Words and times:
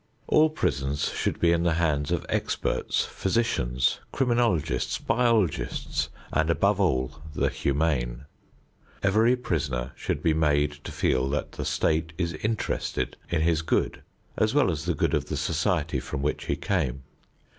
All 0.27 0.49
prisons 0.49 1.09
should 1.11 1.39
be 1.39 1.51
in 1.51 1.61
the 1.61 1.75
hands 1.75 2.11
of 2.11 2.25
experts, 2.27 3.05
physicians, 3.05 3.99
criminologists, 4.11 4.97
biologists, 4.97 6.09
and, 6.33 6.49
above 6.49 6.79
all, 6.81 7.21
the 7.35 7.49
humane. 7.49 8.25
Every 9.03 9.35
prisoner 9.35 9.91
should 9.95 10.23
be 10.23 10.33
made 10.33 10.71
to 10.85 10.91
feel 10.91 11.29
that 11.29 11.51
the 11.51 11.65
state 11.65 12.13
is 12.17 12.33
interested 12.33 13.15
in 13.29 13.41
his 13.41 13.61
good 13.61 14.01
as 14.37 14.55
well 14.55 14.71
as 14.71 14.85
the 14.85 14.95
good 14.95 15.13
of 15.13 15.25
the 15.25 15.37
society 15.37 15.99
from 15.99 16.23
which 16.23 16.45
he 16.45 16.55
came. 16.55 17.03